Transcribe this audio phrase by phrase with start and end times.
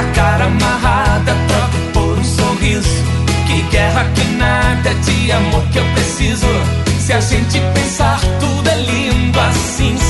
[0.00, 3.04] A cara amarrada, troca por um sorriso.
[3.46, 6.46] Que guerra, que nada de amor que eu preciso.
[6.98, 10.09] Se a gente pensar, tudo é lindo, assim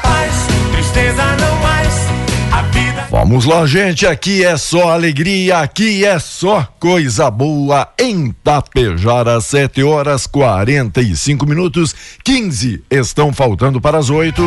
[3.23, 4.07] Vamos lá, gente.
[4.07, 7.87] Aqui é só alegria, aqui é só coisa boa.
[7.99, 11.93] Em Tapejara, 7 horas 45 minutos,
[12.23, 14.41] 15 estão faltando para as 8.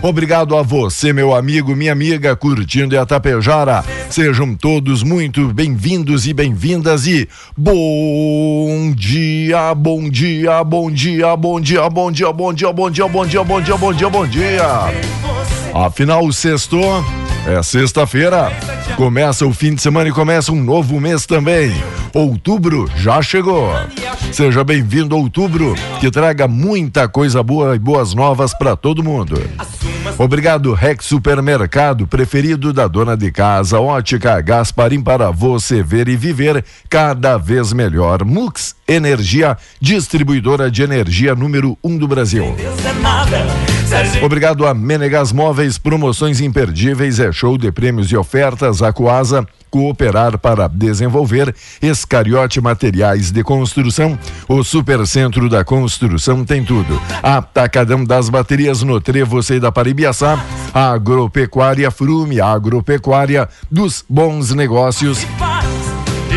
[0.00, 3.84] Obrigado a você, meu amigo, minha amiga, curtindo a Tapejara.
[4.08, 11.90] Sejam todos muito bem-vindos e bem-vindas e bom dia, bom dia, bom dia, bom dia,
[11.90, 15.61] bom dia, bom dia, bom dia, bom dia, bom dia, bom dia, bom dia.
[15.74, 17.02] Afinal, sextou,
[17.46, 18.52] é sexta-feira.
[18.96, 21.72] Começa o fim de semana e começa um novo mês também.
[22.12, 23.70] Outubro já chegou.
[24.30, 29.40] Seja bem-vindo outubro, que traga muita coisa boa e boas novas para todo mundo.
[30.18, 36.64] Obrigado, Rex Supermercado, preferido da dona de casa, Ótica Gasparim, para você ver e viver
[36.88, 38.24] cada vez melhor.
[38.24, 42.44] Mux Energia, distribuidora de energia número um do Brasil.
[44.20, 50.38] A Obrigado a Menegas Móveis, promoções imperdíveis, é show de prêmios e ofertas, Acuasa, cooperar
[50.38, 57.00] para desenvolver, Escariote Materiais de Construção, o Supercentro da Construção tem tudo.
[57.22, 60.38] Atacadão das Baterias no Trevo e da Paribiaçá,
[60.74, 65.26] Agropecuária Frume, Agropecuária dos Bons Negócios.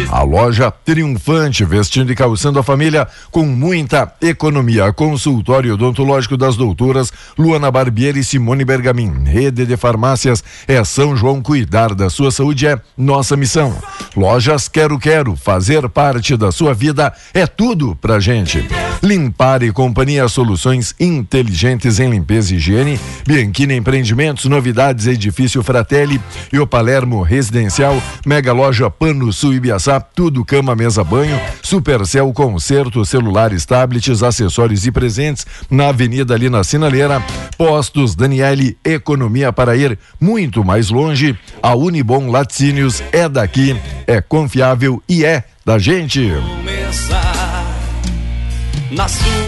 [0.09, 4.91] A loja triunfante, vestindo e calçando a família com muita economia.
[4.93, 9.23] Consultório odontológico das doutoras Luana Barbieri e Simone Bergamin.
[9.23, 11.41] Rede de farmácias é São João.
[11.41, 13.77] Cuidar da sua saúde é nossa missão.
[14.15, 18.65] Lojas Quero Quero, fazer parte da sua vida é tudo pra gente.
[19.03, 22.99] Limpar e Companhia Soluções inteligentes em limpeza e higiene.
[23.27, 26.19] Bianchini Empreendimentos, novidades Edifício Fratelli
[26.51, 28.01] e o Palermo Residencial.
[28.25, 31.39] Mega Loja Pano Sul Ibiaçá, tudo cama, mesa, banho.
[31.61, 37.21] Supercel Concerto, celulares, tablets, acessórios e presentes na Avenida ali na Sinaleira.
[37.57, 41.37] Postos Daniele, economia para ir muito mais longe.
[41.61, 43.75] A Unibom Laticínios é daqui,
[44.07, 46.31] é confiável e é da gente.
[46.55, 47.24] começar.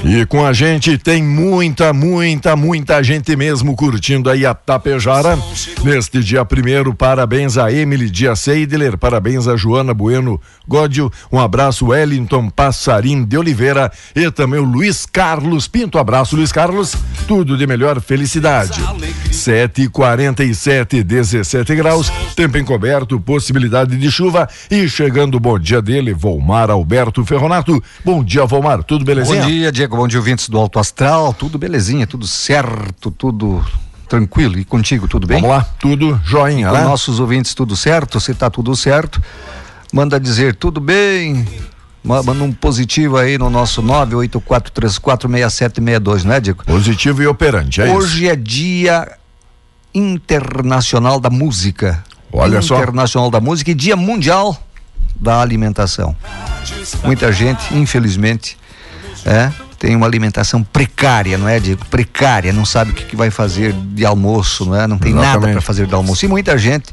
[0.03, 5.39] E com a gente tem muita, muita, muita gente mesmo curtindo aí a Tapejara.
[5.83, 11.87] Neste dia primeiro, parabéns a Emily Dias Seidler, parabéns a Joana Bueno Gódio, um abraço
[11.87, 15.97] Wellington Passarim de Oliveira e também o Luiz Carlos Pinto.
[15.97, 16.95] Abraço, Luiz Carlos,
[17.25, 18.81] tudo de melhor felicidade.
[19.31, 25.81] 7 e 47 17 graus, tempo encoberto, possibilidade de chuva e chegando o bom dia
[25.81, 27.81] dele, Volmar Alberto Ferronato.
[28.03, 29.36] Bom dia, Volmar, tudo belezinha?
[29.41, 33.63] Bom dia, Diego, bom dia, ouvintes do Alto Astral, tudo belezinha, tudo certo, tudo
[34.07, 34.57] tranquilo.
[34.59, 35.41] E contigo, tudo bem?
[35.41, 36.81] Vamos lá, tudo joinha, né?
[36.83, 38.19] nossos ouvintes, tudo certo?
[38.19, 39.21] Se tá tudo certo,
[39.93, 41.45] manda dizer tudo bem.
[42.03, 46.63] Ma- Manda um positivo aí no nosso 984346762, né, Diego?
[46.63, 47.95] Positivo e operante, é isso.
[47.95, 49.11] Hoje é dia
[49.93, 52.01] internacional da música.
[52.31, 52.77] Olha só.
[52.77, 54.55] Internacional da música e dia mundial
[55.15, 56.15] da alimentação.
[57.03, 58.57] Muita gente, infelizmente,
[59.25, 61.85] é, tem uma alimentação precária, não é, Diego?
[61.85, 64.87] Precária, não sabe o que, que vai fazer de almoço, não é?
[64.87, 65.51] Não tem nada Exatamente.
[65.53, 66.25] para fazer de almoço.
[66.25, 66.91] E muita gente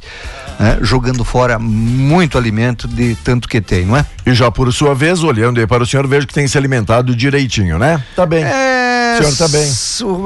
[0.60, 4.04] né, jogando fora muito alimento de tanto que tem, não é?
[4.26, 7.14] E já por sua vez, olhando aí para o senhor, vejo que tem se alimentado
[7.16, 8.02] direitinho, né?
[8.14, 8.44] Tá bem.
[8.44, 9.70] É, O senhor tá bem.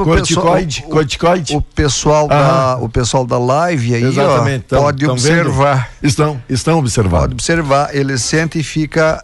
[0.01, 1.57] o Corticoide, pessoal- o- corticoide.
[1.57, 4.65] O pessoal da, o pessoal da live aí, Exatamente.
[4.67, 5.77] ó, tão- pode tão observar.
[6.01, 6.09] vendo?
[6.11, 7.21] Estão, estão observando.
[7.21, 9.23] Pode observar, ele sente e fica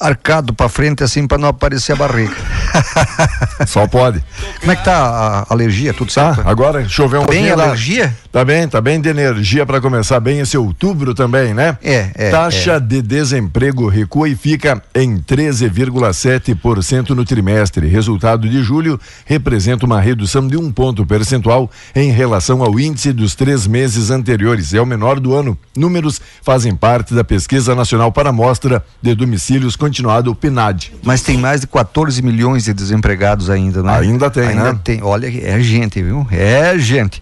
[0.00, 2.34] arcado para frente assim para não aparecer a barriga.
[3.66, 4.22] Só pode.
[4.60, 5.92] Como é que tá a alergia?
[5.92, 6.48] Tudo Tá, certo?
[6.48, 7.64] agora choveu um Bem pouquinho lá.
[7.64, 8.16] alergia?
[8.32, 11.76] Tá bem, tá bem de energia para começar bem esse outubro também, né?
[11.82, 12.80] É, é, Taxa é.
[12.80, 17.86] de desemprego recua e fica em 13,7% no trimestre.
[17.88, 23.34] Resultado de julho representa uma redução de um ponto percentual em relação ao índice dos
[23.34, 24.72] três meses anteriores.
[24.74, 25.58] É o menor do ano.
[25.76, 30.92] Números fazem parte da Pesquisa Nacional para Amostra de Domicílios Continuado, PNAD.
[31.02, 33.98] Mas tem mais de 14 milhões de desempregados ainda, né?
[33.98, 34.80] Ainda tem, ainda né?
[34.84, 35.02] tem.
[35.02, 36.24] Olha, é gente, viu?
[36.30, 37.20] É gente.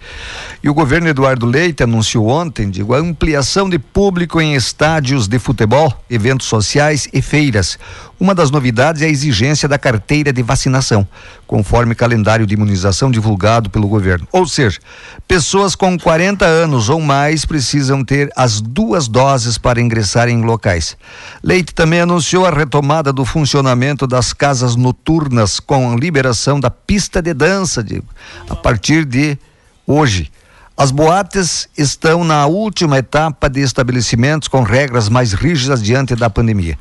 [0.63, 5.39] E o governo Eduardo Leite anunciou ontem, digo, a ampliação de público em estádios de
[5.39, 7.79] futebol, eventos sociais e feiras.
[8.21, 11.07] Uma das novidades é a exigência da carteira de vacinação,
[11.47, 14.27] conforme calendário de imunização divulgado pelo governo.
[14.33, 14.81] Ou seja,
[15.29, 20.97] pessoas com 40 anos ou mais precisam ter as duas doses para ingressar em locais.
[21.45, 27.33] Leite também anunciou a retomada do funcionamento das casas noturnas com liberação da pista de
[27.33, 28.07] dança, digo,
[28.51, 29.39] a partir de
[29.87, 30.31] hoje.
[30.77, 36.77] As boates estão na última etapa de estabelecimentos com regras mais rígidas diante da pandemia.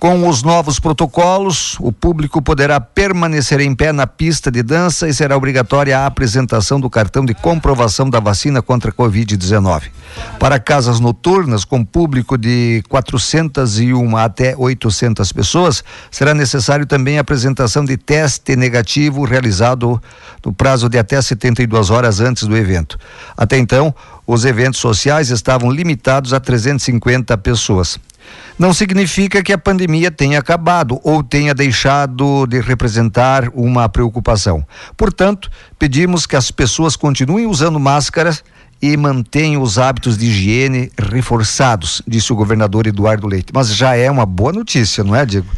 [0.00, 5.12] Com os novos protocolos, o público poderá permanecer em pé na pista de dança e
[5.12, 9.90] será obrigatória a apresentação do cartão de comprovação da vacina contra a Covid-19.
[10.38, 17.84] Para casas noturnas com público de 401 até 800 pessoas, será necessário também a apresentação
[17.84, 20.02] de teste negativo realizado
[20.42, 22.98] no prazo de até 72 horas antes do evento.
[23.36, 23.94] Até então,
[24.26, 27.98] os eventos sociais estavam limitados a 350 pessoas.
[28.58, 34.66] Não significa que a pandemia tenha acabado ou tenha deixado de representar uma preocupação.
[34.96, 38.44] Portanto, pedimos que as pessoas continuem usando máscaras
[38.82, 43.52] e mantenham os hábitos de higiene reforçados, disse o governador Eduardo Leite.
[43.52, 45.48] Mas já é uma boa notícia, não é, Diego?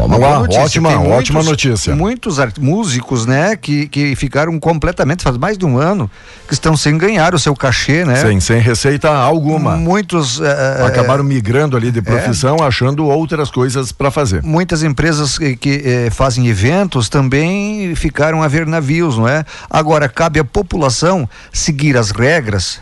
[0.00, 0.62] Vamos lá, notícia.
[0.62, 1.94] ótima, Tem ótima muitos- notícia.
[1.94, 6.10] Muitos músicos, né, que, que ficaram completamente, faz mais de um ano,
[6.48, 8.16] que estão sem ganhar o seu cachê, né?
[8.16, 9.76] Sem, sem receita alguma.
[9.76, 10.40] Muitos.
[10.40, 14.42] eh, eh, Acabaram migrando ali de profissão, achando outras coisas para fazer.
[14.42, 19.44] Muitas empresas que, que, eh, fazem eventos também ficaram a ver navios, não é?
[19.70, 22.80] Agora, cabe à população seguir as regras.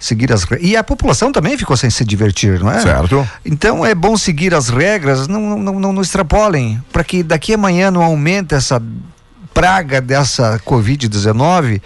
[0.00, 2.80] Seguir as re- E a população também ficou sem se divertir, não é?
[2.80, 3.28] Certo.
[3.44, 7.56] Então é bom seguir as regras, não, não, não, não extrapolem, para que daqui a
[7.56, 8.82] amanhã não aumente essa
[9.52, 11.82] praga dessa Covid-19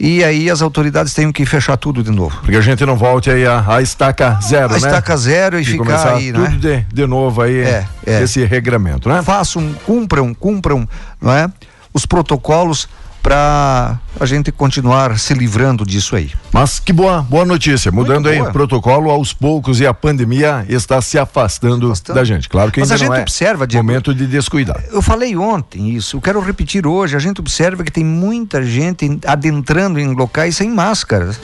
[0.00, 2.38] e aí as autoridades tenham que fechar tudo de novo.
[2.40, 4.76] Porque a gente não volte aí a, a estaca zero, A né?
[4.78, 6.32] estaca zero e, E ficar aí, é?
[6.32, 8.22] tudo de, de novo aí, É, é.
[8.22, 9.22] esse regramento, né?
[9.22, 10.88] façam, cumpram, cumpram,
[11.20, 11.48] não é?
[11.92, 12.88] Os protocolos
[13.22, 16.30] para a gente continuar se livrando disso aí.
[16.52, 17.90] Mas que boa, boa notícia.
[17.92, 18.50] Mudando Muito aí boa.
[18.50, 22.18] o protocolo aos poucos e a pandemia está se afastando, Afastando.
[22.18, 22.48] da gente.
[22.48, 23.84] Claro que Mas ainda a não gente é observa, Diego.
[23.86, 24.82] momento de descuidar.
[24.90, 27.16] Eu falei ontem isso, eu quero repetir hoje.
[27.16, 31.38] A gente observa que tem muita gente adentrando em locais sem máscaras.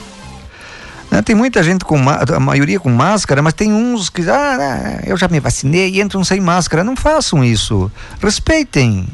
[1.11, 1.21] Né?
[1.21, 5.15] Tem muita gente com a maioria com máscara, mas tem uns que ah, né, eu
[5.15, 6.83] já me vacinei e entram sem máscara.
[6.83, 7.91] Não façam isso.
[8.21, 9.07] Respeitem.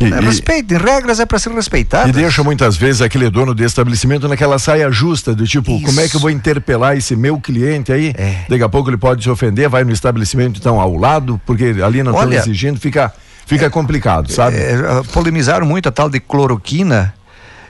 [0.00, 0.78] E, Respeitem.
[0.78, 2.08] Regras é para ser respeitadas.
[2.08, 5.84] e deixa muitas vezes aquele dono de estabelecimento naquela saia justa, do tipo, Isso.
[5.84, 8.12] como é que eu vou interpelar esse meu cliente aí?
[8.16, 8.44] É.
[8.48, 12.02] Daqui a pouco ele pode se ofender, vai no estabelecimento então ao lado, porque ali
[12.02, 13.12] não estão exigindo, fica,
[13.44, 14.56] fica complicado, sabe?
[14.56, 14.76] É,
[15.12, 17.14] polemizaram muito a tal de cloroquina.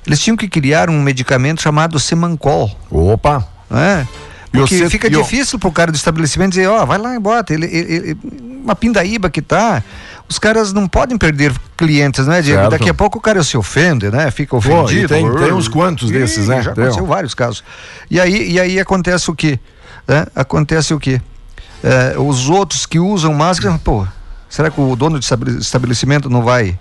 [0.06, 2.70] Eles tinham que criar um medicamento chamado Semancol.
[2.90, 3.46] Opa!
[3.70, 4.06] Né?
[4.06, 7.18] E Porque fica e o- difícil pro cara do estabelecimento dizer, ó, vai lá e
[7.18, 7.52] bota.
[7.54, 8.18] Ele, ele- ele-
[8.64, 9.82] uma pindaíba que tá.
[10.28, 12.60] Os caras não podem perder clientes, né, Diego?
[12.60, 12.70] Certo.
[12.72, 14.30] Daqui a pouco o cara se ofende, né?
[14.30, 15.08] Fica Pô, ofendido.
[15.08, 16.60] tem- tem uns quantos desses, né?
[16.62, 16.84] Já Tem.
[16.84, 17.64] aconteceu vários casos.
[18.10, 19.58] E aí, e aí acontece o quê?
[20.06, 20.26] né?
[20.34, 21.20] Acontece o quê?
[21.84, 24.06] É, os outros que usam máscara, pô,
[24.48, 26.78] será que o dono de estabele- estabelecimento não vai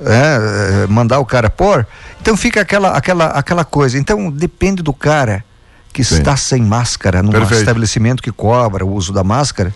[0.00, 1.86] é, é, mandar o cara pôr?
[2.20, 3.98] Então fica aquela, aquela, aquela coisa.
[3.98, 5.44] Então depende do cara
[5.96, 6.16] que Sim.
[6.18, 7.60] está sem máscara num Perfeito.
[7.60, 9.74] estabelecimento que cobra o uso da máscara.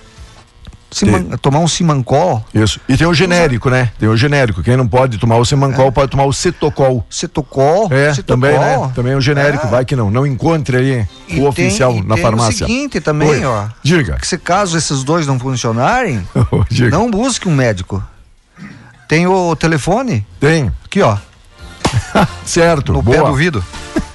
[0.91, 1.07] Sim.
[1.07, 2.79] Siman- tomar um simancol, Isso.
[2.89, 3.91] E tem o genérico, né?
[3.99, 4.63] Tem o genérico.
[4.63, 7.07] Quem não pode tomar o Semancol pode tomar o Cetocol.
[7.09, 8.37] cetocol, É, cetocol.
[8.37, 8.91] também, né?
[8.95, 9.71] Também o genérico, É.
[9.71, 10.11] vai que não.
[10.11, 12.67] Não encontre aí E o oficial tem- e na tem farmácia.
[12.67, 13.45] O seguinte também, Oi.
[13.47, 13.67] ó.
[13.83, 14.17] Diga.
[14.17, 16.27] Que se caso esses dois não funcionarem,
[16.91, 18.03] não busque um médico.
[19.09, 20.71] Tem o telefone Tem.
[20.85, 21.17] aqui, ó,
[22.45, 22.93] Certo.
[22.93, 23.17] no boa.
[23.17, 23.65] pé do vidro.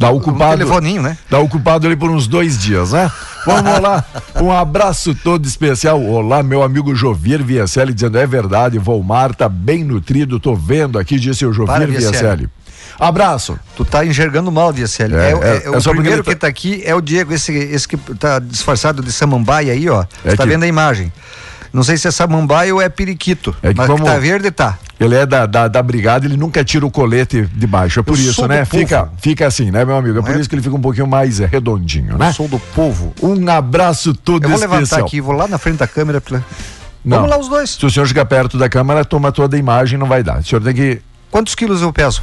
[0.00, 0.56] Dá Um ocupado.
[0.56, 1.18] telefoninho, né?
[1.28, 3.12] Tá ocupado ali por uns dois dias, né?
[3.44, 4.02] Vamos lá,
[4.40, 6.02] um abraço todo especial.
[6.02, 11.18] Olá, meu amigo Jovir Viacelli, dizendo é verdade, Volmar tá bem nutrido, tô vendo aqui,
[11.18, 12.10] disse o Jovir Para, Viacelli.
[12.12, 12.48] Viacelli.
[12.98, 13.58] Abraço.
[13.76, 15.14] Tu tá enxergando mal, Diacelli.
[15.14, 17.52] É, É, é, é- é o primeiro tá- que tá aqui é o Diego, esse,
[17.52, 20.04] esse que tá disfarçado de samambaia aí, ó.
[20.24, 21.12] É tá que- vendo a imagem.
[21.72, 23.54] Não sei se é samambaia ou é periquito.
[23.62, 24.78] É que mas como- que tá verde, tá.
[24.98, 28.00] Ele é da, da, da brigada, ele nunca tira o colete de baixo.
[28.00, 28.64] É por Eu isso, né?
[28.64, 30.18] Fica, fica assim, né, meu amigo?
[30.18, 30.40] É por é?
[30.40, 32.32] isso que ele fica um pouquinho mais é, redondinho, né?
[32.32, 33.14] Sou do povo.
[33.22, 34.80] Um abraço todo Eu vou especial.
[34.80, 36.20] levantar aqui, vou lá na frente da câmera.
[36.20, 36.42] pra-
[37.04, 37.16] Não.
[37.18, 37.70] Vamos lá os dois.
[37.70, 40.40] Se o senhor chegar perto da câmera, toma toda a imagem, não vai dar.
[40.40, 41.00] O senhor tem que
[41.30, 42.20] Quantos quilos eu peso?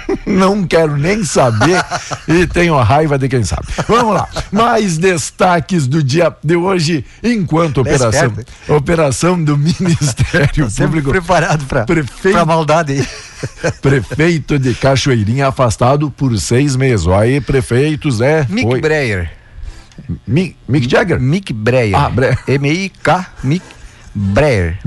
[0.26, 1.82] Não quero nem saber
[2.28, 3.66] e tenho raiva de quem sabe.
[3.88, 4.28] Vamos lá.
[4.50, 8.34] Mais destaques do dia de hoje, enquanto Desce operação,
[8.68, 11.10] operação do Ministério Público.
[11.10, 13.06] preparado pra, Prefeito- pra maldade.
[13.82, 17.06] Prefeito de Cachoeirinha afastado por seis meses.
[17.08, 18.46] Aí, prefeitos, né?
[18.48, 19.30] Mick Foi- Breyer.
[20.26, 21.20] Mi- Mick Jagger?
[21.20, 21.94] Mick Breyer.
[21.98, 22.38] Ah, Breyer.
[22.48, 23.72] M-I-K, Mick Breyer.
[23.72, 23.81] Mick
[24.14, 24.78] Breyer.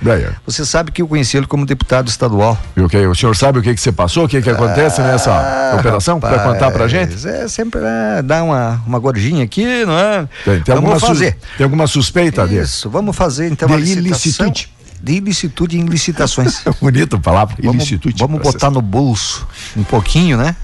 [0.00, 0.32] Breyer.
[0.46, 2.56] Você sabe que eu conheci ele como deputado estadual.
[2.76, 2.98] E o que?
[3.06, 4.24] O senhor sabe o que, que você passou?
[4.24, 6.20] O que, que acontece nessa Ah, operação?
[6.20, 7.26] Para contar pra gente?
[7.26, 10.28] É sempre né, dar uma, uma gorjinha aqui, não é?
[10.44, 11.36] Tem, tem vamos fazer.
[11.56, 12.62] Tem alguma suspeita dele?
[12.62, 14.46] Isso, vamos fazer então De a licitação.
[14.46, 14.68] ilicitude.
[15.02, 16.62] De ilicitude e ilicitações.
[16.80, 18.16] Bonita palavra, vamos ilicitude.
[18.18, 19.46] vamos botar no bolso
[19.76, 20.54] um pouquinho, né?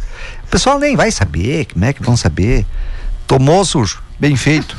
[0.45, 2.65] O pessoal nem vai saber, como é que vão saber?
[3.27, 4.77] Tomou sujo, bem feito.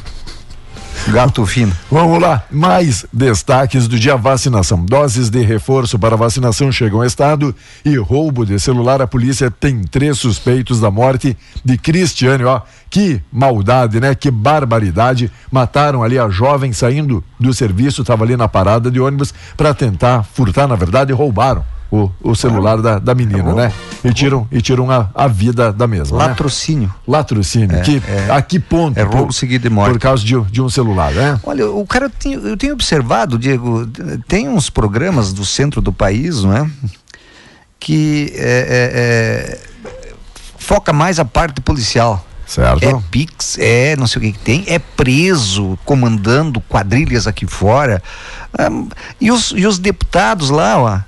[1.08, 1.74] Gato fino.
[1.90, 4.86] Vamos lá, mais destaques do dia vacinação.
[4.86, 7.54] Doses de reforço para vacinação chegam ao estado
[7.84, 9.02] e roubo de celular.
[9.02, 12.44] A polícia tem três suspeitos da morte de Cristiane.
[12.46, 14.16] Ó, que maldade, né?
[14.16, 15.32] Que barbaridade.
[15.52, 20.24] Mataram ali a jovem saindo do serviço, estava ali na parada de ônibus para tentar
[20.24, 21.66] furtar, na verdade, roubaram.
[21.92, 23.74] O, o celular da, da menina, né?
[24.04, 26.18] E tiram, e tiram a, a vida da mesma.
[26.18, 26.26] né?
[26.28, 26.94] Latrocínio.
[27.08, 27.82] Latrocínio.
[27.84, 28.98] que, a que ponto?
[28.98, 29.92] é roubo por- seguido de morte.
[29.94, 31.40] Por causa de, de um celular, né?
[31.44, 33.86] Olha, o cara tem, eu tenho observado, Diego,
[34.28, 36.70] tem uns programas do centro do país, não é?
[37.80, 39.60] Que é,
[39.98, 40.12] é, é,
[40.58, 42.26] foca mais a parte policial.
[42.46, 42.84] Certo?
[42.84, 48.04] É Pix, é não sei o que, que tem, é preso comandando quadrilhas aqui fora.
[48.58, 48.68] Ah,
[49.22, 51.00] e, os, e os deputados lá, ó,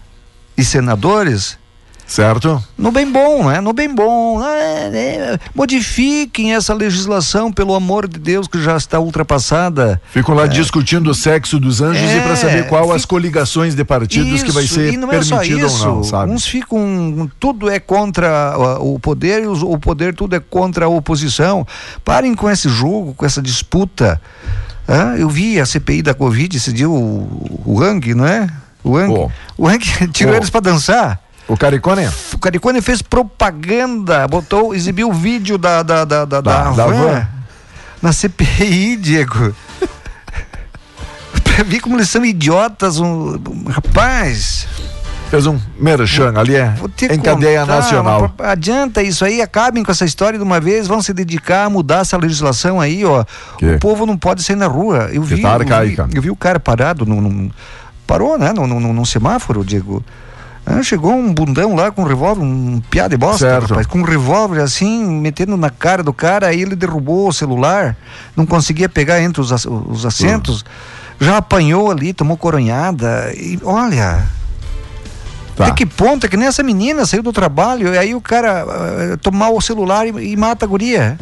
[0.57, 1.57] e senadores,
[2.05, 2.61] Certo?
[2.77, 3.61] no bem bom, né?
[3.61, 4.39] No bem bom.
[4.39, 4.51] Ah,
[4.93, 10.01] é, modifiquem essa legislação, pelo amor de Deus, que já está ultrapassada.
[10.11, 13.83] Ficam lá discutindo o sexo dos anjos É, e para saber qual as coligações de
[13.83, 15.87] partidos que vai Isso, ser e não é só permitido isso.
[15.87, 16.31] ou não, sabe?
[16.31, 17.29] Uns ficam.
[17.39, 21.65] Tudo é contra o poder e o poder tudo é contra a oposição.
[22.03, 24.21] Parem com esse jogo, com essa disputa.
[24.87, 28.47] Ah, eu vi a CPI da Covid esse dia, o, o Hang, não é?
[28.83, 29.13] O Hang.
[29.13, 29.31] Pô.
[29.57, 29.79] O Hang
[30.11, 30.39] tirou Pô.
[30.39, 31.19] eles para dançar.
[31.47, 32.07] O Caricone?
[32.33, 36.93] O Caricone fez propaganda, botou, exibiu o vídeo da, da, da, da, Da- da van
[36.93, 37.27] van.
[38.01, 39.53] na CPI, Diego.
[41.43, 44.67] pra ver como eles são idiotas, um, um- rapaz.
[45.29, 46.75] Fez um merchan ali, é
[47.11, 48.33] em cadeia contar, nacional.
[48.37, 51.99] Adianta isso aí, acabem com essa história de uma vez, vão se dedicar a mudar
[52.01, 53.25] essa legislação aí, ó.
[53.57, 53.65] Que?
[53.65, 55.09] O povo não pode sair na rua.
[55.11, 55.59] Eu vi, tá eu
[56.09, 57.51] vi, eu vi o cara parado num, num-
[58.05, 60.03] parou, né, num, num, num semáforo, Diego.
[60.65, 63.69] Ah, chegou um bundão lá com um revólver, um piada de bosta, Certo.
[63.71, 67.97] rapaz, com um revólver assim, metendo na cara do cara, aí ele derrubou o celular,
[68.35, 70.63] não conseguia pegar entre os, os assentos,
[71.19, 74.23] já apanhou ali, tomou coronhada, e olha,
[75.55, 75.65] Tá.
[75.65, 78.63] até que ponto é que nem essa menina saiu do trabalho e aí o cara
[78.67, 81.19] ah, tomar o celular e, e mata a guria.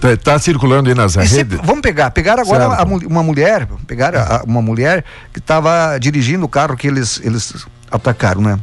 [0.00, 1.58] Tá, tá circulando aí nas redes.
[1.64, 6.44] vamos pegar, pegar agora a uma mulher, pegar a- a- uma mulher que estava dirigindo
[6.44, 8.58] o carro que eles, eles atacaram, né?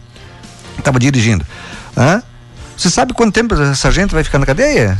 [0.77, 1.45] Estava dirigindo.
[1.97, 2.21] Hã?
[2.75, 4.97] Você sabe quanto tempo essa gente vai ficar na cadeia?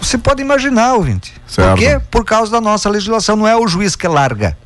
[0.00, 1.34] Você pode imaginar, ouvinte.
[1.46, 1.70] Certo.
[1.70, 2.00] Por quê?
[2.10, 3.36] Por causa da nossa legislação.
[3.36, 4.56] Não é o juiz que larga.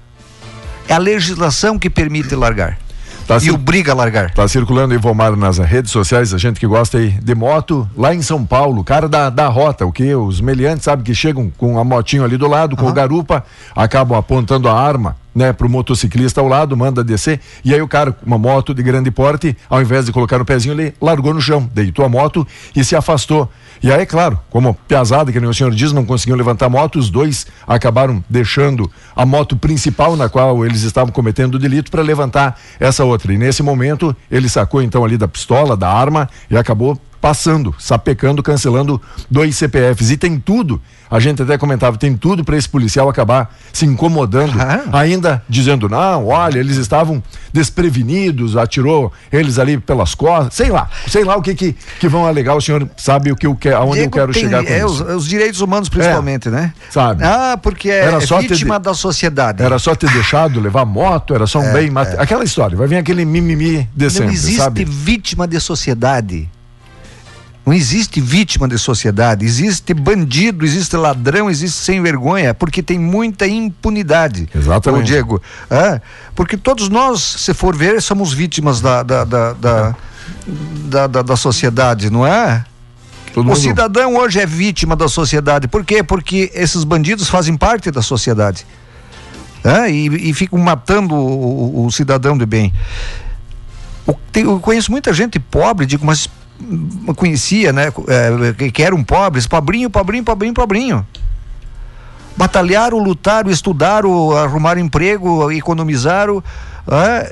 [0.88, 2.78] É a legislação que permite largar.
[3.26, 4.30] Tá e obriga a largar.
[4.32, 8.14] Tá circulando aí, Vomar, nas redes sociais, a gente que gosta aí de moto, lá
[8.14, 10.14] em São Paulo, o cara da, da rota, o que?
[10.14, 14.18] Os meliantes, sabe, que chegam com a motinho ali do lado, com o garupa, acabam
[14.18, 18.26] apontando a arma, né, pro motociclista ao lado, manda descer, e aí o cara, com
[18.26, 21.68] uma moto de grande porte, ao invés de colocar no pezinho, ele largou no chão,
[21.72, 23.50] deitou a moto e se afastou.
[23.82, 27.10] E aí, claro, como piazada, que o senhor diz, não conseguiam levantar a moto, os
[27.10, 32.56] dois acabaram deixando a moto principal na qual eles estavam cometendo o delito para levantar
[32.78, 33.32] essa outra.
[33.32, 38.42] E nesse momento, ele sacou então ali da pistola, da arma e acabou passando, sapecando,
[38.42, 39.00] cancelando
[39.30, 40.10] dois CPFs.
[40.10, 44.54] E tem tudo, a gente até comentava, tem tudo para esse policial acabar se incomodando,
[44.92, 51.22] ainda dizendo, não, olha, eles estavam desprevenidos, atirou eles ali pelas costas, sei lá, sei
[51.22, 53.90] lá o que que, que vão alegar, o senhor sabe o que eu quero, aonde
[53.90, 54.86] eu Diego, quero tem- chegar com é, isso.
[54.86, 56.72] os, os direitos humanos principalmente, né?
[56.90, 57.22] Sabe.
[57.22, 59.62] Ah, porque é, Era é só vítima de- da sociedade.
[59.62, 62.16] Era só ter deixado levar moto, era só um bem mate...
[62.18, 64.84] Aquela história, vai vir aquele mimimi de É, Não existe sabe?
[64.84, 66.50] vítima de sociedade.
[67.64, 69.44] Não existe vítima de sociedade.
[69.44, 74.48] Existe bandido, existe ladrão, existe sem vergonha, porque tem muita impunidade.
[74.52, 75.06] Exatamente.
[75.06, 75.40] Diego.
[75.70, 76.00] Ah,
[76.34, 79.96] porque todos nós, se for ver, somos vítimas da, da, da, da,
[80.88, 82.64] da, da- da sociedade, não é?
[83.32, 85.68] Todo O mundo- cidadão hoje é vítima da sociedade.
[85.68, 86.02] Por quê?
[86.02, 88.66] Porque esses bandidos fazem parte da sociedade.
[89.64, 89.88] Hã?
[89.88, 92.72] E, e ficam matando o, o- o cidadão de bem.
[94.34, 96.28] Eu conheço muita gente pobre, digo, mas
[97.16, 97.88] conhecia, né?
[98.08, 101.06] é, que- que eram pobres, pobrinho, pobrinho, pobrinho, pobrinho.
[102.36, 106.42] Batalharam, lutaram, estudaram, arrumaram emprego, economizaram.
[106.88, 107.24] hã?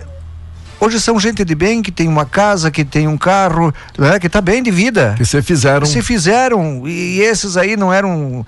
[0.79, 4.19] Hoje são gente de bem que tem uma casa, que tem um carro, né?
[4.19, 5.15] que está bem de vida.
[5.17, 8.45] Que se fizeram Se fizeram, e esses aí não eram.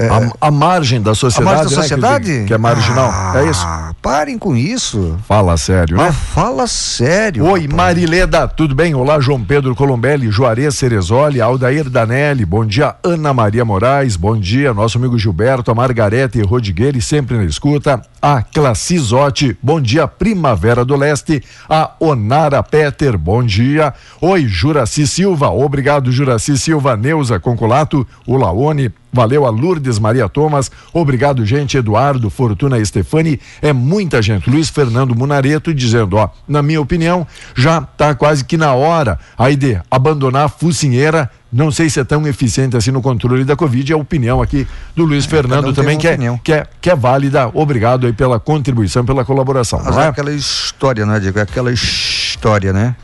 [0.00, 0.08] É,
[0.40, 2.44] a, a margem da a sociedade, mais da né, que- sociedade?
[2.46, 3.66] Que, é marginal, Ah, é isso?
[4.02, 5.16] Parem com isso.
[5.26, 6.04] Fala sério, né?
[6.04, 7.44] Mas fala sério.
[7.46, 7.74] Oi, rapaz.
[7.76, 8.94] Marileda, tudo bem?
[8.94, 14.74] Olá, João Pedro Colombelli, Juarez Cerezoli, Aldair Danelli, bom dia, Ana Maria Moraes, bom dia,
[14.74, 20.94] nosso amigo Gilberto, a Margarete Rodigueira, sempre na escuta, a Classizotti, bom dia, Primavera do
[20.96, 28.36] Leste, a Onara Peter, bom dia, oi, Juraci Silva, obrigado, Juraci Silva, Neuza Concolato, o
[28.36, 31.76] Laone, Valeu a Lourdes Maria Thomas, obrigado, gente.
[31.76, 34.50] Eduardo, Fortuna Stefani, é muita gente.
[34.50, 37.24] Luiz Fernando Munareto dizendo: ó, na minha opinião,
[37.54, 41.30] já tá quase que na hora aí de abandonar a focinheira.
[41.52, 43.92] Não sei se é tão eficiente assim no controle da Covid.
[43.92, 46.96] É a opinião aqui do Luiz Fernando um também, que é, que, é, que é
[46.96, 47.48] válida.
[47.54, 49.80] Obrigado aí pela contribuição, pela colaboração.
[49.84, 50.06] Mas é é?
[50.08, 51.38] aquela história, né, Diego?
[51.38, 52.96] É aquela história, né?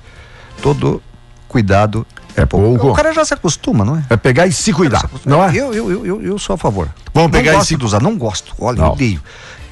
[0.61, 1.01] Todo
[1.51, 2.89] cuidado É pouco.
[2.89, 4.05] O cara já se acostuma, não é?
[4.09, 5.51] É pegar e se cuidar, não é?
[5.51, 6.89] Eu, eu, eu, eu, sou a favor.
[7.13, 8.55] Vamos não pegar gosto esse- de usar, não gosto.
[8.59, 8.87] Olha, Não.
[8.87, 9.21] eu odeio.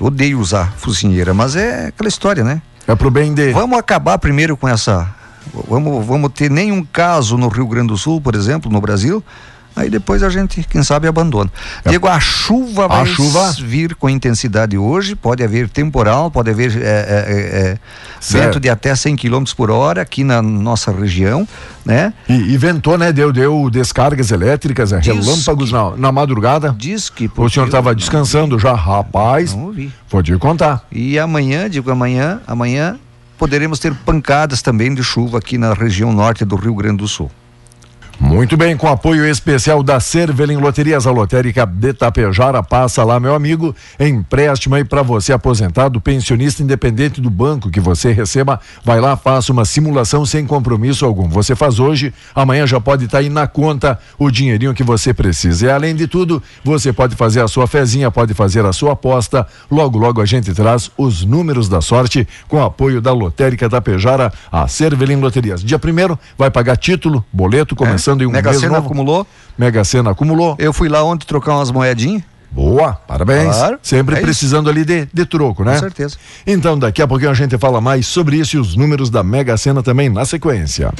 [0.00, 2.60] Eu odeio usar focinheira, mas é aquela história, né?
[2.86, 3.52] É pro bem de.
[3.52, 5.08] Vamos acabar primeiro com essa.
[5.68, 9.22] Vamos, vamos ter nenhum caso no Rio Grande do Sul, por exemplo, no Brasil.
[9.76, 11.50] Aí depois a gente, quem sabe, abandona.
[11.86, 16.76] Diego, a chuva A vai chuva- vir com intensidade hoje, pode haver temporal, pode haver
[16.76, 17.78] é, é, é, é,
[18.28, 21.46] vento de até 100 km por hora aqui na nossa região,
[21.84, 22.12] né?
[22.28, 23.12] E, e ventou, né?
[23.12, 26.74] Deu, deu descargas elétricas, é, Diz relâmpagos na, na madrugada.
[26.76, 27.30] Diz que.
[27.36, 29.54] O senhor estava descansando já, rapaz.
[29.54, 29.92] Não ouvi.
[30.10, 30.84] Vou te contar.
[30.90, 32.98] E amanhã, digo amanhã, amanhã
[33.38, 37.30] poderemos ter pancadas também de chuva aqui na região norte do Rio Grande do Sul.
[38.20, 43.32] Muito bem, com apoio especial da Cervelim Loterias, a lotérica de Tapejara, passa lá, meu
[43.32, 49.16] amigo, empréstimo aí para você aposentado, pensionista independente do banco que você receba, vai lá,
[49.16, 51.28] faça uma simulação sem compromisso algum.
[51.28, 55.66] Você faz hoje, amanhã já pode estar aí na conta o dinheirinho que você precisa.
[55.66, 59.46] E além de tudo, você pode fazer a sua fezinha, pode fazer a sua aposta.
[59.70, 64.66] Logo, logo a gente traz os números da sorte com apoio da lotérica Tapejara, a
[64.66, 65.62] Cervelim Loterias.
[65.62, 68.86] Dia primeiro vai pagar título, boleto, começando em um Mega mês Sena novo.
[68.86, 69.26] acumulou.
[69.56, 70.56] Mega Sena acumulou.
[70.58, 72.22] Eu fui lá ontem trocar umas moedinhas.
[72.50, 73.54] Boa, parabéns.
[73.54, 75.74] Claro, Sempre é precisando ali de, de troco, né?
[75.74, 76.16] Com certeza.
[76.46, 79.56] Então, daqui a pouquinho a gente fala mais sobre isso e os números da Mega
[79.56, 80.92] Sena também na sequência.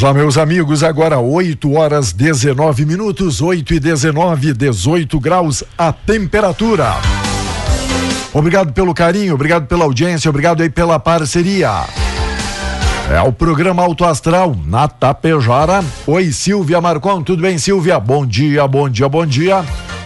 [0.00, 5.92] Vamos lá, meus amigos, agora 8 horas 19 minutos, 8 e 19, 18 graus a
[5.92, 6.94] temperatura.
[8.32, 11.84] Obrigado pelo carinho, obrigado pela audiência, obrigado aí pela parceria.
[13.12, 15.84] É o programa Alto Astral na Tapejara.
[16.06, 18.00] Oi, Silvia Marcon, tudo bem, Silvia?
[18.00, 19.62] Bom dia, bom dia, bom dia.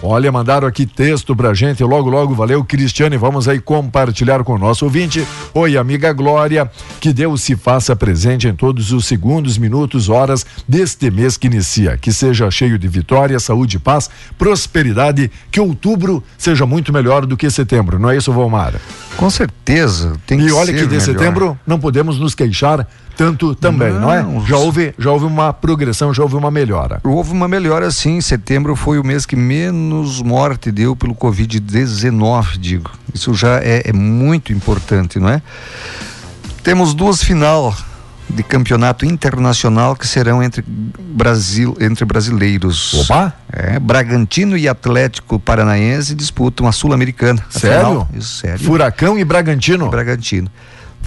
[0.06, 4.58] Olha, mandaram aqui texto pra gente, logo, logo, valeu, Cristiane, vamos aí compartilhar com o
[4.58, 5.26] nosso ouvinte.
[5.54, 11.10] Oi, amiga Glória, que Deus se faça presente em todos os segundos, minutos, horas deste
[11.10, 11.96] mês que inicia.
[11.96, 17.50] Que seja cheio de vitória, saúde, paz, prosperidade, que outubro seja muito melhor do que
[17.50, 18.74] setembro, não é isso, Valmar?
[19.16, 21.00] Com certeza, tem e que olha ser que de melhor.
[21.00, 24.22] setembro não podemos nos queixar tanto também, não, é?
[24.22, 27.00] Não, Já houve, já houve uma progressão, já houve uma melhora.
[27.04, 32.90] Houve uma melhora sim, setembro foi o mês que menos morte deu pelo Covid-19, digo.
[33.12, 35.40] Isso já é, é muito importante, não é?
[36.62, 37.74] Temos duas final
[38.28, 42.94] de campeonato internacional que serão entre Brasil, entre brasileiros.
[42.94, 43.34] Opa!
[43.52, 47.44] É, Bragantino e Atlético Paranaense disputam a Sul-Americana.
[47.50, 47.78] Sério?
[47.78, 48.08] final.
[48.14, 48.64] Isso, sério.
[48.64, 49.88] Furacão e Bragantino.
[49.88, 50.50] Bragantino.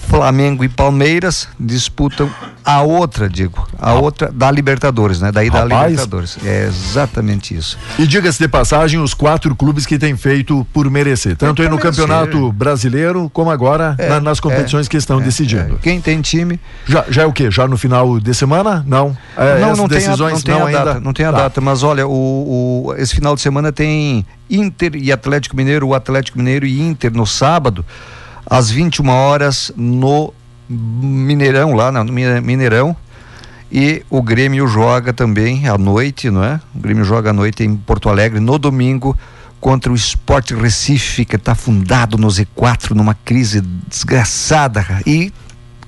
[0.08, 2.30] Flamengo e Palmeiras disputam
[2.64, 5.32] a outra, digo, a outra da Libertadores, né?
[5.32, 5.92] Daí da Rapaz.
[5.92, 6.38] Libertadores.
[6.46, 7.78] É exatamente isso.
[8.00, 11.76] E diga-se de passagem, os quatro clubes que têm feito por merecer, tanto aí no
[11.76, 11.92] merecer.
[12.06, 15.76] Campeonato Brasileiro, como agora É, na- nas competições é, que estão é, decidindo.
[15.76, 15.78] é.
[15.82, 17.50] Quem tem time Já, já é o quê?
[17.52, 18.84] Já no final de semana?
[18.88, 19.16] Não.
[19.38, 20.86] É, não, não tem, a, não tem a ainda.
[20.86, 21.38] data, não tem a Tá.
[21.40, 25.94] data, mas olha, o, o- esse final de semana tem Inter e Atlético Mineiro, o
[25.94, 27.86] Atlético Mineiro e Inter no sábado,
[28.50, 30.34] às 21 horas no
[30.70, 32.96] Mineirão, lá no Mi- Mineirão.
[33.72, 36.60] E o Grêmio joga também à noite, não é?
[36.74, 39.18] O Grêmio joga à noite em Porto Alegre no domingo
[39.60, 45.34] contra o Sport Recife, que está fundado no Z4 numa crise desgraçada e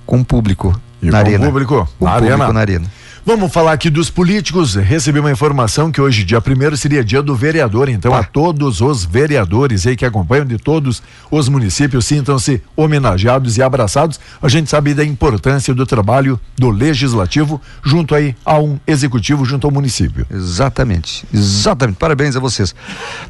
[0.06, 1.46] com público E na com arena.
[1.46, 2.54] público Com na público arena.
[2.54, 2.92] na arena.
[3.26, 4.76] Vamos falar aqui dos políticos.
[4.76, 7.88] Recebi uma informação que hoje, dia primeiro, seria dia do vereador.
[7.90, 8.20] Então, Ah.
[8.20, 14.20] a todos os vereadores aí que acompanham de todos os municípios, sintam-se homenageados e abraçados.
[14.42, 19.68] A gente sabe da importância do trabalho do legislativo junto aí a um executivo, junto
[19.68, 20.26] ao município.
[20.32, 21.98] Exatamente, exatamente.
[21.98, 22.74] Parabéns a vocês.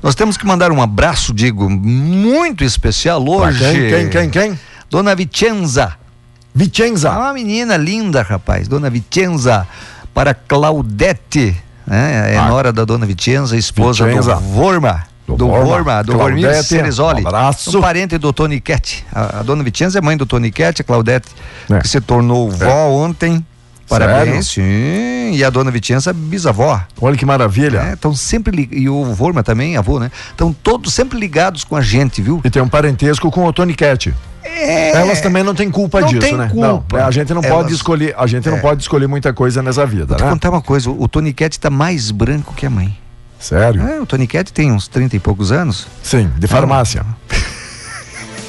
[0.02, 3.60] Nós temos que mandar um abraço, digo, muito especial Pra hoje.
[3.60, 4.60] Quem, quem, quem, quem?
[4.90, 5.94] Dona Vicenza.
[6.54, 7.10] Vicenza.
[7.10, 8.68] É uma menina linda, rapaz.
[8.68, 9.68] Dona Vicenza.
[10.14, 12.34] Para Claudete, né?
[12.34, 12.48] É Ah.
[12.48, 14.36] nora da Dona Vicenza, esposa Vicenza.
[14.36, 15.04] do Vorma.
[15.28, 15.66] Do Do, Vorma.
[15.66, 17.24] Vorma, do Vormir Ceresoli.
[17.24, 17.78] um abraço.
[17.78, 19.06] Um parente do Tony Cat.
[19.14, 21.28] A, a Dona Vicenza é mãe do Tony Cat, a Claudete,
[21.70, 21.80] É.
[21.80, 23.46] que se tornou vó ontem.
[23.88, 25.32] Parabéns, sim.
[25.34, 26.80] E a Dona Vicenza, bisavó.
[27.02, 27.94] Olha que maravilha.
[27.94, 30.12] Estão sempre li- e o Vorma também, avô, né?
[30.32, 32.42] Estão todos sempre ligados com a gente, viu?
[32.44, 34.14] E tem um parentesco com o Tony Cat.
[34.56, 36.50] É, Elas também não têm culpa Não disso, tem né?
[36.52, 36.98] culpa.
[37.00, 38.62] Não, a gente não Elas- pode escolher, a gente não É.
[38.62, 40.32] pode escolher muita coisa nessa vida, Vou né?
[40.32, 42.98] contar uma coisa, o Tony Cat tá mais branco que a mãe.
[43.40, 43.82] Sério?
[43.88, 45.88] É, o Tony Cat tem uns 30 e poucos anos.
[46.04, 47.06] Sim, de farmácia.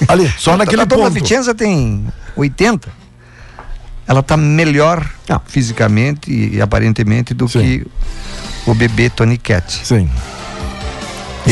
[0.09, 1.13] Ali, só naquele a Dona ponto.
[1.23, 2.89] Vicenza tem 80.
[4.09, 5.41] Ela tá melhor Ah.
[5.47, 7.61] fisicamente e aparentemente do Sim.
[7.61, 7.87] que
[8.67, 9.81] o bebê Tony Cat.
[9.87, 10.11] Sim.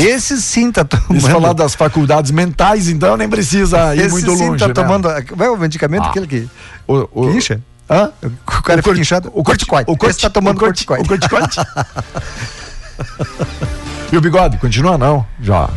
[0.06, 1.20] Esse sim tá tomando.
[1.20, 4.74] Se falar das faculdades mentais, então nem precisa ir Esse muito sim longe, tá né?
[4.74, 5.08] tomando.
[5.34, 6.11] Vai o medicamento Ah.
[6.11, 6.48] aquele que,
[6.87, 7.61] O, o, que incha?
[7.90, 8.11] Hã?
[8.22, 9.30] O cara fica corti- inchado.
[9.34, 9.90] O corticoide.
[9.90, 11.04] O Esse tá tomando o corti- corticoide.
[11.04, 11.56] O corticoide.
[14.12, 15.24] e o bigode, continua não?
[15.40, 15.68] Já.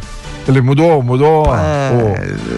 [0.48, 1.92] Ele mudou, mudou Ah,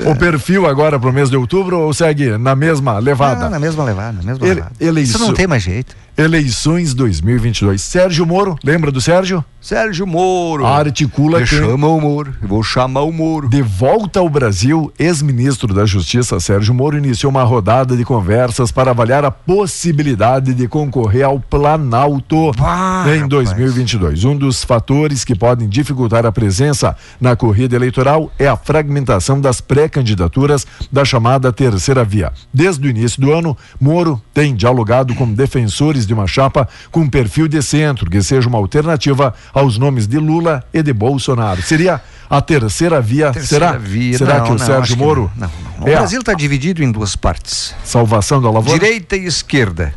[0.06, 3.47] o, o perfil agora pro mês de outubro ou segue na mesma levada?
[3.47, 4.71] Ah, na mesma levada, na mesma Ele- levada.
[4.80, 5.93] ele- Isso não isso- tem mais jeito.
[6.15, 7.82] Eleições 2022.
[7.82, 9.43] Sérgio Moro, lembra do Sérgio?
[9.60, 10.65] Sérgio Moro.
[10.65, 12.36] Articula Me quem- chama o Moro.
[12.41, 13.47] Eu vou chamar o Moro.
[13.49, 18.91] De volta ao Brasil, ex-ministro da Justiça Sérgio Moro iniciou uma rodada de conversas para
[18.91, 23.28] avaliar a possibilidade de concorrer ao Planalto em rapaz.
[23.30, 24.23] 2022.
[24.26, 29.62] Um dos fatores que podem dificultar a presença na corrida eleitoral é a fragmentação das
[29.62, 32.32] pré-candidaturas da chamada terceira via.
[32.54, 37.48] Desde o início do ano, Moro tem dialogado com defensores de uma chapa com perfil
[37.48, 41.62] de centro, que seja uma alternativa aos nomes de Lula e de Bolsonaro.
[41.62, 43.32] Seria a terceira via?
[43.32, 44.18] Terceira será via.
[44.18, 46.84] será Não, que o não, Sérgio Moro Não, não, é O a Brasil está dividido
[46.84, 47.76] em duas partes.
[47.84, 48.80] salvação da lavoura?
[48.80, 49.94] Direita e esquerda.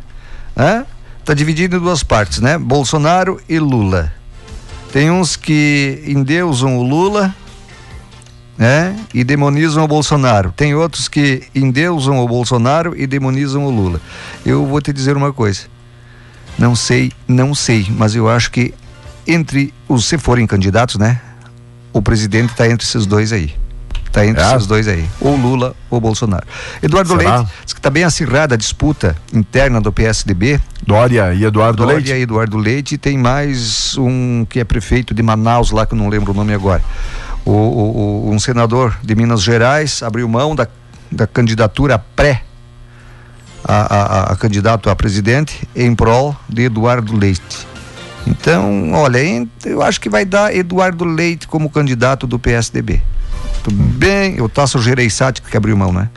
[1.19, 2.57] Está dividido em duas partes, né?
[2.57, 4.11] Bolsonaro e Lula.
[4.93, 7.35] Tem uns que endeusam o Lula,
[8.57, 8.95] né?
[9.13, 10.51] E demonizam o Bolsonaro.
[10.55, 13.99] Tem outros que endeusam o Bolsonaro e demonizam o Lula.
[14.45, 15.61] Eu vou te dizer uma coisa.
[16.57, 18.73] Não sei, não sei, mas eu acho que
[19.27, 21.19] entre os se forem candidatos, né?
[21.93, 23.53] O presidente está entre esses dois aí.
[24.11, 24.55] Tá entre É?
[24.55, 25.05] esses dois aí.
[25.19, 26.47] Ou Lula ou Bolsonaro.
[26.81, 27.37] Eduardo Será?
[27.37, 30.59] Leite diz que está bem acirrada a disputa interna do PSDB.
[30.85, 32.11] Dória e Eduardo Dória Leite.
[32.11, 35.97] e Eduardo Leite e tem mais um que é prefeito de Manaus lá, que eu
[35.97, 36.81] não lembro o nome agora.
[37.45, 40.67] O, o- o- um senador de Minas Gerais abriu mão da,
[41.11, 42.43] da candidatura pré
[43.63, 47.67] a, a- a- candidato a presidente em prol de Eduardo Leite.
[48.25, 49.19] Então, olha,
[49.65, 53.01] eu acho que vai dar Eduardo Leite como candidato do PSDB.
[53.63, 56.09] Tô bem, o Tasso Gereissati que abriu mão, né?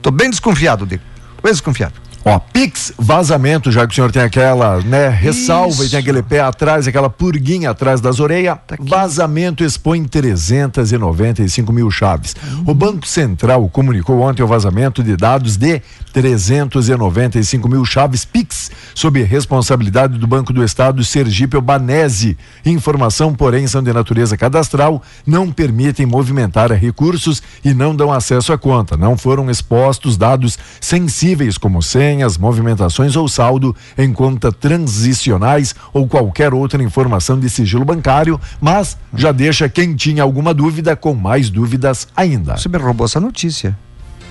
[0.00, 1.02] Tô bem desconfiado dele.
[1.42, 1.94] Bem desconfiado.
[2.24, 5.90] Ó, Pix vazamento, já que o senhor tem aquela, né, ressalva e Isso.
[5.90, 8.58] tem aquele pé atrás, aquela purguinha atrás das orelhas.
[8.66, 12.34] Tá vazamento expõe 395 mil chaves.
[12.66, 15.80] O Banco Central comunicou ontem o vazamento de dados de
[16.12, 22.36] 395 mil chaves Pix, sob responsabilidade do Banco do Estado Sergipe Banese.
[22.64, 28.58] Informação, porém, são de natureza cadastral, não permitem movimentar recursos e não dão acesso à
[28.58, 28.96] conta.
[28.96, 36.54] Não foram expostos dados sensíveis como senhas, movimentações ou saldo em conta transicionais ou qualquer
[36.54, 42.08] outra informação de sigilo bancário, mas já deixa quem tinha alguma dúvida com mais dúvidas
[42.16, 42.56] ainda.
[42.56, 43.76] Você me roubou essa notícia.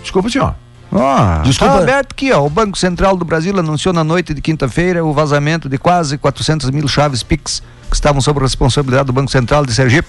[0.01, 0.55] Desculpa, senhor.
[0.91, 1.73] Ah, Desculpa.
[1.75, 2.43] Tá aberto aqui, ó.
[2.45, 6.71] O Banco Central do Brasil anunciou na noite de quinta-feira o vazamento de quase 400
[6.71, 10.07] mil chaves Pix que estavam sob responsabilidade do Banco Central de Sergipe.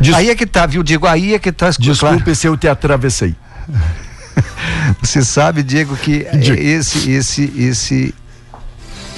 [0.00, 1.06] Des- Aí é que tá, viu, Diego?
[1.06, 1.70] Aí é que tá.
[1.70, 2.34] Desculpe claro.
[2.34, 3.36] se eu te atravessei.
[5.02, 6.60] Você sabe, Diego, que é, Diga.
[6.60, 8.14] esse, esse, esse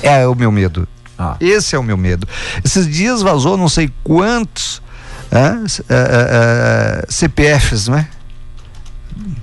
[0.03, 0.87] é o meu medo.
[1.19, 1.37] Ah.
[1.41, 2.27] Esse é o meu medo.
[2.65, 4.81] Esses dias vazou não sei quantos
[5.33, 5.55] eh,
[5.89, 8.09] eh, eh, CPFs, né?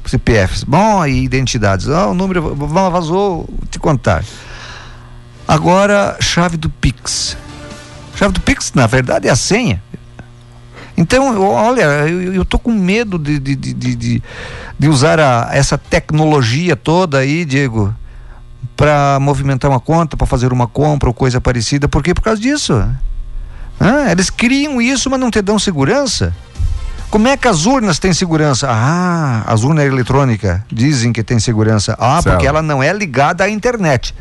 [0.06, 0.64] CPFs.
[0.64, 1.90] Bom, e identidades.
[1.90, 4.24] Ah, o número va- vazou, vou te contar.
[5.48, 7.36] Agora, chave do Pix.
[8.16, 9.84] Chave do Pix, na verdade, é a senha.
[10.98, 14.24] Então, olha, eu, eu tô com medo de, de, de, de, de-
[14.80, 17.94] de usar a- essa tecnologia toda aí, Diego,
[18.78, 21.88] para movimentar uma conta, para fazer uma compra ou coisa parecida.
[21.88, 22.14] Por quê?
[22.14, 22.74] Por causa disso.
[23.80, 26.34] Ah, eles criam isso, mas não te dão segurança.
[27.10, 28.68] Como é que as urnas têm segurança?
[28.70, 31.96] Ah, as urnas eletrônicas dizem que tem segurança.
[32.00, 32.36] Ah, Certo.
[32.36, 34.14] porque ela não é ligada à internet.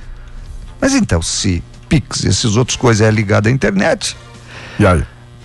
[0.81, 4.17] Mas então, se Pix, esses outros coisas é ligada à internet,
[4.79, 5.05] E aí?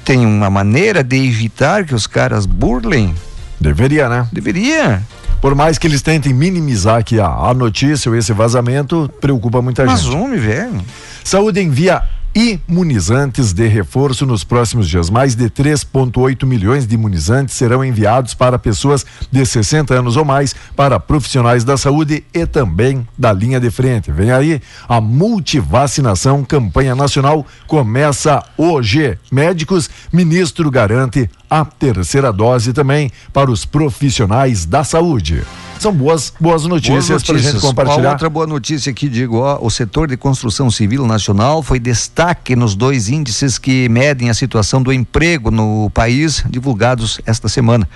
[0.09, 3.13] Tem uma maneira de evitar que os caras burlem?
[3.61, 4.27] Deveria, né?
[4.33, 5.03] Deveria.
[5.39, 9.85] Por mais que eles tentem minimizar aqui a, a notícia ou esse vazamento, preocupa muita
[9.85, 10.15] Mas gente.
[10.15, 10.81] homem, velho.
[11.23, 12.01] Saúde envia
[12.35, 15.09] imunizantes de reforço nos próximos dias.
[15.09, 20.55] Mais de 3,8 milhões de imunizantes serão enviados para pessoas de 60 anos ou mais,
[20.75, 24.11] para profissionais da saúde e também da linha de frente.
[24.11, 29.17] Vem aí a multivacinação, campanha nacional, começa hoje.
[29.31, 35.43] Médicos, ministro garante a terceira dose também para os profissionais da saúde.
[35.79, 38.11] São boas, boas notícias, para a gente Uma compartilhar.
[38.11, 42.75] outra boa notícia aqui, digo, ó, o setor de construção civil nacional foi destaque nos
[42.75, 47.87] dois índices que medem a situação do emprego no país, divulgados esta semana.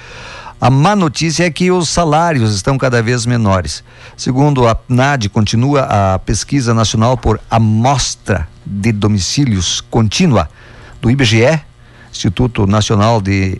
[0.61, 3.83] A má notícia é que os salários estão cada vez menores.
[4.15, 10.49] Segundo a PNAD, continua a pesquisa nacional por amostra de domicílios contínua
[11.01, 11.59] do IBGE,
[12.13, 13.59] Instituto Nacional de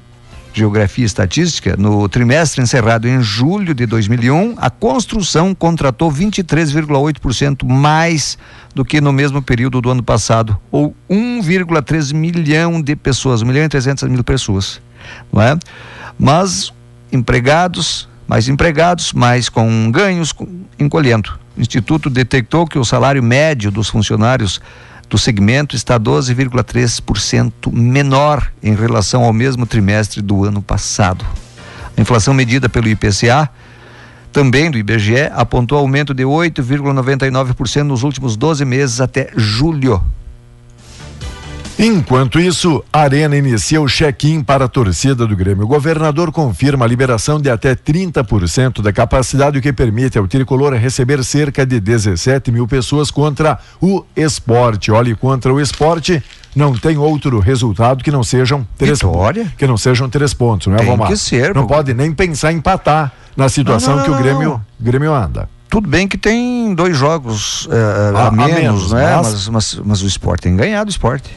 [0.54, 8.38] Geografia e Estatística, no trimestre encerrado em julho de 2001, a construção contratou 23,8% mais
[8.76, 13.66] do que no mesmo período do ano passado, ou 1,3 milhão de pessoas, 1 milhão
[13.66, 14.80] e 300 mil pessoas,
[15.32, 15.58] não é?
[16.20, 16.72] Mas
[17.12, 20.48] empregados, mais empregados, mas com ganhos com-
[20.80, 21.40] encolhendo.
[21.58, 24.62] O Instituto detectou que o salário médio dos funcionários
[25.14, 31.24] do segmento está 12,3% menor em relação ao mesmo trimestre do ano passado.
[31.96, 33.48] A inflação medida pelo IPCA,
[34.32, 40.04] também do IBGE, apontou aumento de 8,99% nos últimos 12 meses até julho.
[41.78, 45.66] Enquanto isso, a Arena inicia o check-in para a torcida do Grêmio.
[45.66, 50.74] O governador confirma a liberação de até 30% da capacidade, o que permite ao tricolor
[50.74, 54.92] receber cerca de 17 mil pessoas contra o esporte.
[54.92, 56.24] Olhe, contra o esporte
[56.56, 59.52] não tem outro resultado que não sejam três Vitória?
[59.58, 61.08] que não sejam três pontos, não é, Tem Vomar?
[61.08, 64.22] que ser, Não pode nem pensar em empatar na situação Não, não, que o não,
[64.22, 64.62] Grêmio, não.
[64.80, 65.50] Grêmio anda.
[65.70, 69.16] Tudo bem que tem dois jogos eh, A- a, a menos, menos, né?
[69.16, 71.36] mas- Mas, mas, mas o esporte tem ganhado o esporte.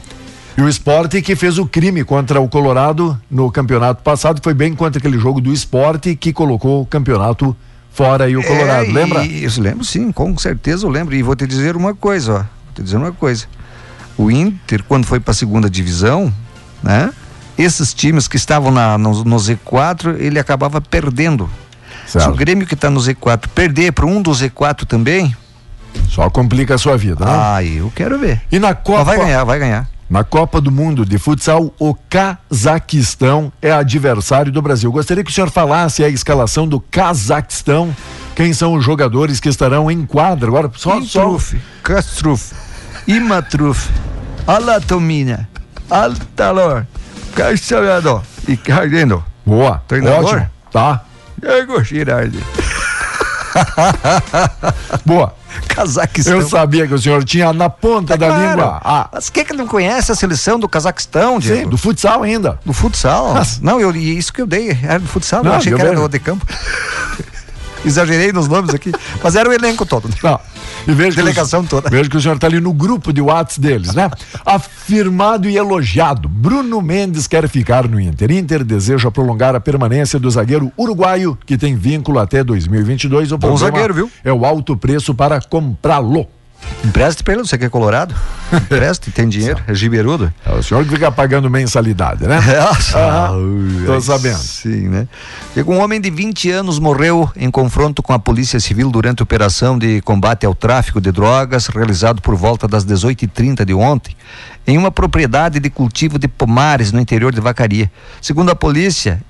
[0.57, 4.73] E o esporte que fez o crime contra o Colorado no campeonato passado, foi bem
[4.73, 7.55] contra aquele jogo do esporte que colocou o campeonato
[7.91, 9.25] fora e o Colorado, É, lembra?
[9.25, 11.13] Eu lembro sim, com certeza eu lembro.
[11.15, 12.37] E vou te dizer uma coisa, ó.
[12.37, 13.45] Vou te dizer uma coisa.
[14.17, 16.33] O Inter, quando foi para a segunda divisão,
[16.81, 17.11] né?
[17.55, 21.47] esses times que estavam na, no, no Z4, ele acabava perdendo.
[22.07, 22.29] Se Certo.
[22.29, 25.35] o Grêmio que está no Z4 perder para um do Z4 também,
[26.09, 27.31] Só complica a sua vida, né?
[27.31, 28.41] aí eu quero ver.
[28.51, 29.03] E na Copa.
[29.05, 29.89] Mas vai ganhar, vai ganhar.
[30.09, 34.89] Na Copa do Mundo de Futsal, o Cazaquistão é adversário do Brasil.
[34.89, 37.93] Gostaria que o senhor falasse a escalação do Cazaquistão.
[38.33, 40.47] Quem são os jogadores que estarão em quadra?
[40.47, 41.23] Agora, só, só.
[41.23, 42.53] Intruf, Kastruf,
[43.05, 43.89] Imatruf,
[44.45, 45.49] Alatomina,
[45.89, 46.85] Altalor,
[47.35, 49.25] Castelhador e Cardeno.
[49.45, 49.83] Boa.
[49.89, 50.23] Treinador?
[50.23, 50.49] Ótimo.
[50.71, 51.03] Tá.
[51.37, 52.39] Diego Girardi.
[55.05, 55.35] Boa.
[55.67, 56.39] Cazaquistão.
[56.39, 58.49] Eu sabia que o senhor tinha na ponta É da claro.
[58.49, 58.81] língua.
[58.83, 61.61] Ah, Mas quem que não conhece a seleção do Cazaquistão, Diego?
[61.63, 62.59] sim, do futsal ainda.
[62.65, 63.33] Do futsal?
[63.33, 65.83] Mas- Não, eu, isso que eu dei, era do futsal, Não, eu achei eu que
[65.83, 66.45] era do de campo.
[67.85, 68.91] Exagerei nos nomes aqui,
[69.23, 70.09] mas era o elenco todo.
[70.21, 70.39] Não.
[70.87, 71.89] E vejo Delegação o, toda.
[71.89, 74.09] Vejo que o senhor está ali no grupo de WhatsApp deles, né?
[74.45, 76.29] Afirmado e elogiado.
[76.29, 78.31] Bruno Mendes quer ficar no Inter.
[78.31, 83.33] Inter deseja prolongar a permanência do zagueiro uruguaio, que tem vínculo até 2022.
[83.33, 84.11] O Bom zagueiro, viu?
[84.23, 86.27] É o alto preço para comprá-lo.
[86.83, 88.15] Empreste pra ele, você que é colorado?
[88.53, 90.31] Empreste, tem dinheiro, é giberudo.
[90.45, 92.37] É o senhor que fica pagando mensalidade, né?
[92.95, 94.37] Aham, tô sabendo.
[94.37, 95.07] Sim, né?
[95.65, 99.77] Um homem de 20 anos morreu em confronto com a Polícia Civil durante a operação
[99.77, 104.15] de combate ao tráfico de drogas realizado por volta das 18h30 de ontem
[104.65, 107.91] em uma propriedade de cultivo de pomares no interior de Vacaria.
[108.21, 109.21] Segundo a polícia,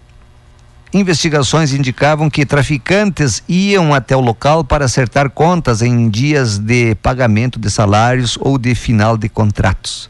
[0.93, 7.59] investigações indicavam que traficantes iam até o local para acertar contas em dias de pagamento
[7.59, 10.09] de salários ou de final de contratos.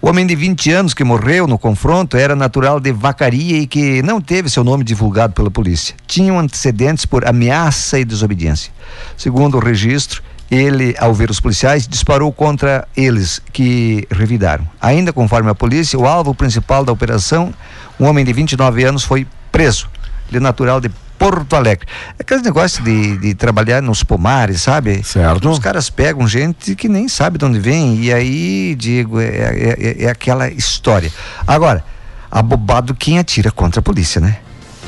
[0.00, 4.02] O homem de 20 anos que morreu no confronto era natural de Vacaria e que
[4.02, 5.94] não teve seu nome divulgado pela polícia.
[6.08, 8.72] Tinham antecedentes por ameaça e desobediência.
[9.16, 14.68] Segundo o registro, ele, ao ver os policiais, disparou contra eles, que revidaram.
[14.80, 17.54] Ainda conforme a polícia, o alvo principal da operação,
[17.98, 19.88] um homem de 29 anos, foi preso.
[20.28, 21.86] Ele é natural de Porto Alegre.
[22.18, 25.04] É aquele negócio de, de trabalhar nos pomares, sabe?
[25.04, 25.48] Certo.
[25.48, 29.76] Os caras pegam gente que nem sabe de onde vem, e aí, Diego, é, é-
[29.78, 31.12] é- é aquela história.
[31.46, 31.84] Agora,
[32.30, 34.38] abobado quem atira contra a polícia, né?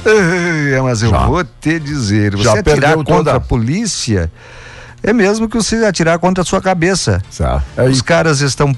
[0.05, 1.27] É, mas eu Já.
[1.27, 4.31] vou te dizer, você Já atirar contra toda- a polícia
[5.03, 7.22] é mesmo que você atirar contra a sua cabeça.
[7.31, 7.62] Certo.
[7.77, 8.74] É, Os caras estão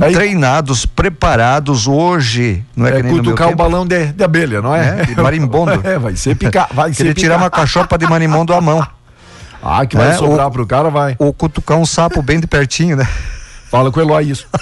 [0.00, 2.64] Aí- treinados, preparados hoje.
[2.74, 5.02] Não é, é cutucar o balão de, de abelha, não é?
[5.02, 5.80] É, de marimbondo.
[5.84, 6.68] É, vai ser picar.
[6.72, 7.44] Vai ser Querer tirar picar.
[7.44, 8.86] uma cachopa de marimbondo à mão.
[9.64, 11.14] Ah, que vai É, sobrar o- pro cara, vai.
[11.20, 13.06] Ou cutucar um sapo bem de pertinho, né?
[13.70, 14.44] Fala com o Eloy isso.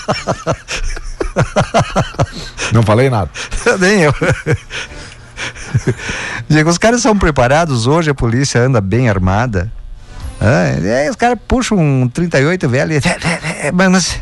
[2.73, 3.31] Não falei nada.
[3.79, 4.15] Nem eu.
[6.49, 9.73] Diego, os caras são preparados hoje, a polícia anda bem armada.
[10.41, 12.93] É, é, os caras puxam um 38 velho.
[12.95, 13.01] e-
[13.73, 14.21] Mas, mas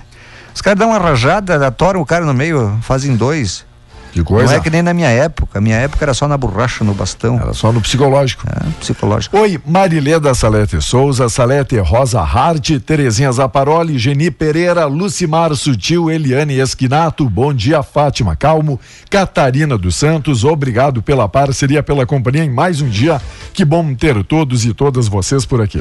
[0.58, 3.64] os caras dão uma rajada, atoram o cara no meio, fazem dois.
[4.10, 4.50] Que coisa.
[4.50, 5.60] Não é que nem na minha época.
[5.60, 7.38] Minha época era só na borracha, no bastão.
[7.38, 8.42] Era só no psicológico.
[8.44, 9.38] É, psicológico.
[9.38, 17.30] Oi, Marileda Salete Souza, Salete Rosa Hart, Terezinha Zaparoli, Geni Pereira, Lucimar Sutil, Eliane Esquinato,
[17.30, 22.88] bom dia Fátima Calmo, Catarina dos Santos, obrigado pela parceria, pela companhia em mais um
[22.88, 23.22] dia.
[23.52, 25.80] Que bom ter todos e todas vocês por aqui.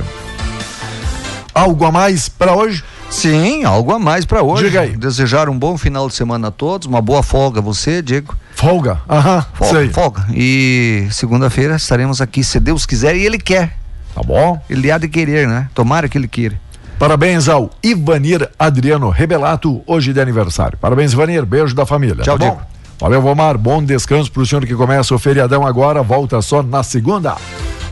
[1.51, 2.83] Algo a mais para hoje?
[3.09, 4.65] Sim, algo a mais pra hoje.
[4.65, 4.95] Diga aí.
[4.97, 8.35] Desejar um bom final de semana a todos, uma boa folga a você, Diego.
[8.53, 8.99] Folga?
[9.09, 9.89] Aham, Folga, sei.
[9.89, 10.25] folga.
[10.33, 13.77] E segunda-feira estaremos aqui, se Deus quiser, e Ele quer.
[14.13, 14.61] Tá bom?
[14.69, 15.69] Ele há de querer, né?
[15.73, 16.59] Tomara que Ele queira.
[16.99, 20.77] Parabéns ao Ivanir Adriano Rebelato, hoje de aniversário.
[20.79, 21.45] Parabéns, Ivanir.
[21.45, 22.23] Beijo da família.
[22.23, 22.51] Tchau, tá bom?
[22.55, 22.67] Diego.
[22.99, 23.57] Valeu, Vomar.
[23.57, 26.01] Bom descanso pro senhor que começa o feriadão agora.
[26.01, 27.35] Volta só na segunda.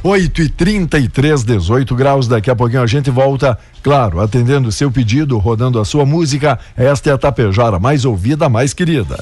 [0.08, 2.28] 8 e 33 18 graus.
[2.28, 6.60] Daqui a pouquinho a gente volta, claro, atendendo o seu pedido, rodando a sua música.
[6.78, 9.18] Esta é a Tapejara mais ouvida, mais querida.